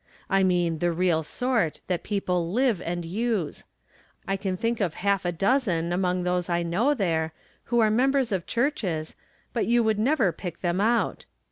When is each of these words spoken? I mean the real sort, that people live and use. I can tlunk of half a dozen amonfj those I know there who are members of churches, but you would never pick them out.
I 0.31 0.41
mean 0.41 0.79
the 0.79 0.91
real 0.91 1.21
sort, 1.21 1.81
that 1.85 2.01
people 2.01 2.51
live 2.51 2.81
and 2.81 3.05
use. 3.05 3.65
I 4.27 4.35
can 4.35 4.57
tlunk 4.57 4.81
of 4.81 4.95
half 4.95 5.25
a 5.25 5.31
dozen 5.31 5.91
amonfj 5.91 6.23
those 6.23 6.49
I 6.49 6.63
know 6.63 6.95
there 6.95 7.33
who 7.65 7.81
are 7.81 7.91
members 7.91 8.31
of 8.31 8.47
churches, 8.47 9.15
but 9.53 9.67
you 9.67 9.83
would 9.83 9.99
never 9.99 10.31
pick 10.31 10.61
them 10.61 10.81
out. 10.81 11.25